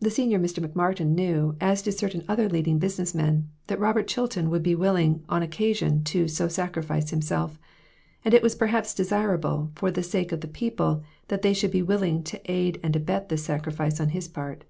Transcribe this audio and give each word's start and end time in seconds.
The 0.00 0.08
senior 0.10 0.38
McMartin 0.38 1.08
knew, 1.08 1.56
as 1.60 1.82
did 1.82 1.92
certain 1.92 2.24
other 2.26 2.48
leading 2.48 2.78
business 2.78 3.14
men, 3.14 3.50
that 3.66 3.78
Robert 3.78 4.06
Chilton 4.08 4.48
would 4.48 4.62
be 4.62 4.74
willing, 4.74 5.22
on 5.28 5.42
occasion, 5.42 6.02
to 6.04 6.26
"so 6.26 6.48
sacrifice 6.48 7.10
himself," 7.10 7.58
and 8.24 8.32
it 8.32 8.42
was 8.42 8.54
perhaps 8.54 8.94
desirable, 8.94 9.70
for 9.74 9.90
the 9.90 10.02
sake 10.02 10.32
of 10.32 10.40
the 10.40 10.48
people, 10.48 11.02
that 11.28 11.42
they 11.42 11.52
should 11.52 11.70
be 11.70 11.82
willing 11.82 12.22
to 12.22 12.40
aid 12.50 12.80
and 12.82 12.96
abet 12.96 13.28
this 13.28 13.44
sacrifice 13.44 14.00
on 14.00 14.08
his 14.16 14.26
part. 14.26 14.64